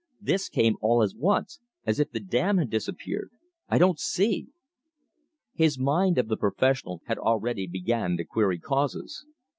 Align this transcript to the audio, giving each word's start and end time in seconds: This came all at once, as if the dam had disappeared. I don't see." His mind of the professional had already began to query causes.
This 0.19 0.49
came 0.49 0.77
all 0.81 1.03
at 1.03 1.11
once, 1.15 1.59
as 1.85 1.99
if 1.99 2.09
the 2.09 2.19
dam 2.19 2.57
had 2.57 2.71
disappeared. 2.71 3.29
I 3.69 3.77
don't 3.77 3.99
see." 3.99 4.47
His 5.53 5.77
mind 5.77 6.17
of 6.17 6.27
the 6.27 6.37
professional 6.37 7.03
had 7.05 7.19
already 7.19 7.67
began 7.67 8.17
to 8.17 8.25
query 8.25 8.57
causes. 8.57 9.27